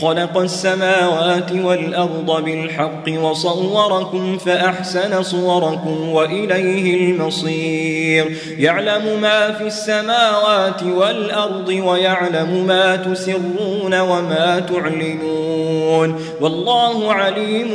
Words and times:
خلق 0.00 0.38
السماوات 0.38 1.52
والأرض 1.52 2.44
بالحق 2.44 3.04
وصوركم 3.08 4.38
فأحسن 4.38 5.22
صوركم 5.22 6.08
وإليه 6.08 6.96
المصير. 6.96 8.36
يعلم 8.58 9.20
ما 9.20 9.52
في 9.52 9.66
السماوات 9.66 10.82
والأرض 10.82 11.68
ويعلم 11.68 12.64
ما 12.66 12.96
تسرون 12.96 14.00
وما 14.00 14.62
تعلنون. 14.68 16.20
والله 16.40 17.12
عليم 17.12 17.70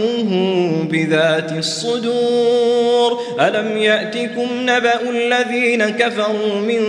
بذات 0.91 1.51
الصدور. 1.51 3.17
ألم 3.39 3.77
يأتكم 3.77 4.47
نبأ 4.61 5.09
الذين 5.09 5.89
كفروا 5.89 6.55
من 6.67 6.83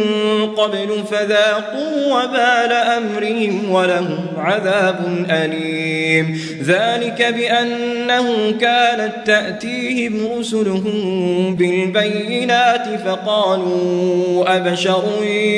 قبل 0.56 1.04
فذاقوا 1.10 2.22
وبال 2.22 2.72
أمرهم 2.72 3.70
ولهم 3.70 4.26
عذاب 4.40 5.26
أليم. 5.30 6.40
ذلك 6.62 7.34
بأنه 7.36 8.50
كانت 8.60 9.12
تأتيهم 9.26 10.38
رسلهم 10.38 11.56
بالبينات 11.56 13.00
فقالوا 13.06 14.56
أبشر 14.56 15.04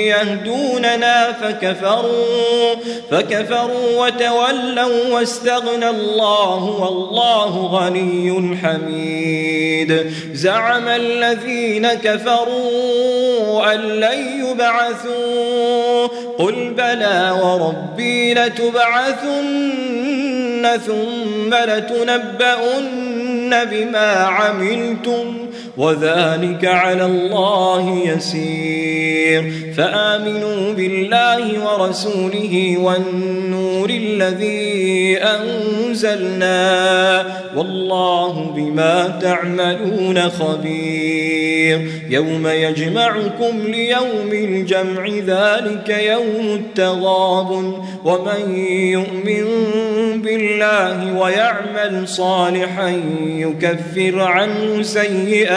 يهدوننا 0.07 1.33
فكفروا 1.33 2.75
فكفروا 3.11 4.07
وتولوا 4.07 5.15
واستغنى 5.15 5.89
الله 5.89 6.65
والله 6.65 7.67
غني 7.67 8.57
حميد. 8.57 10.13
زعم 10.33 10.89
الذين 10.89 11.89
كفروا 11.89 13.30
أن 13.61 13.81
لن 13.81 14.47
يبعثوا 14.47 16.07
قل 16.39 16.75
بلى 16.77 17.37
وربي 17.43 18.35
لتبعثن 18.35 19.81
ثم 20.87 21.55
لتنبؤن 21.55 23.11
بما 23.65 24.13
عملتم 24.13 25.50
وذلك 25.77 26.65
على 26.65 27.05
الله 27.05 28.03
يسير. 28.05 29.53
فآمنوا 29.77 30.73
بالله 30.73 31.65
ورسوله 31.65 32.77
والنور 32.79 33.91
الذي 33.91 35.19
أنزلنا 35.19 36.61
والله 37.57 38.53
بما 38.57 39.19
تعملون 39.23 40.21
خبير. 40.29 41.91
يوم 42.11 42.47
يجمعكم 42.47 43.61
ليوم 43.67 44.33
الجمع 44.33 45.07
ذلك 45.07 45.89
يوم 45.89 46.55
التغاب 46.55 47.51
ومن 48.05 48.57
يؤمن 48.67 49.45
بالله 50.23 51.19
ويعمل 51.19 52.09
صالحا 52.09 53.03
يكفر 53.27 54.21
عنه 54.21 54.83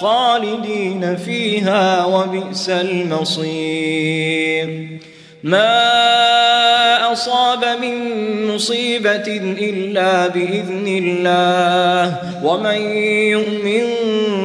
خالدين 0.00 1.16
فيها 1.16 2.04
وبئس 2.04 2.70
المصير. 2.70 4.66
ما 5.42 6.25
أصاب 7.16 7.64
من 7.82 7.96
مصيبة 8.54 9.40
إلا 9.58 10.26
بإذن 10.26 10.86
الله. 10.86 12.16
ومن 12.44 12.80
يؤمن 13.32 13.84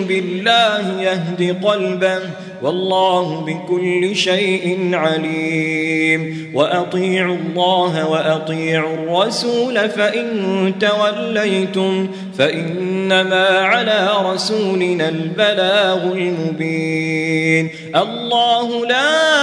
بالله 0.08 1.02
يهد 1.02 1.66
قلبه. 1.66 2.20
والله 2.62 3.42
بكل 3.42 4.16
شيء 4.16 4.90
عليم. 4.94 6.52
وأطيعوا 6.54 7.36
الله 7.36 8.09
وأطيعوا 8.09 8.94
الرسول 8.94 9.90
فإن 9.90 10.74
توليتم 10.80 12.08
فإنما 12.38 13.48
على 13.48 14.09
رسولنا 14.26 15.09
البلاغ 15.09 16.14
المبين. 16.14 17.70
الله 17.96 18.86
لا 18.86 19.42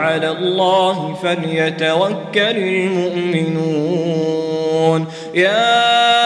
وعلى 0.00 0.30
الله 0.30 1.14
فليتوكل 1.22 2.56
المؤمنون. 3.36 5.06
يا 5.34 6.19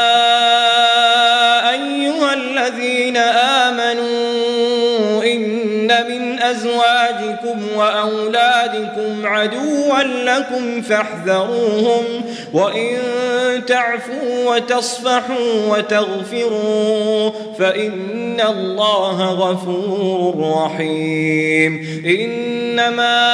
أزواجكم 6.51 7.63
وأولادكم 7.77 9.27
عدوا 9.27 10.03
لكم 10.03 10.83
فاحذروهم 10.83 12.05
وإن 12.53 12.97
تعفوا 13.67 14.55
وتصفحوا 14.55 15.67
وتغفروا 15.69 17.31
فإن 17.59 18.41
الله 18.41 19.33
غفور 19.33 20.65
رحيم. 20.65 22.03
إنما 22.07 23.25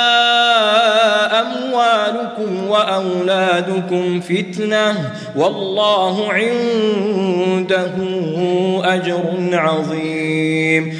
أموالكم 1.40 2.68
وأولادكم 2.68 4.20
فتنة 4.20 5.10
والله 5.36 6.32
عنده 6.32 7.92
أجر 8.84 9.22
عظيم. 9.52 10.99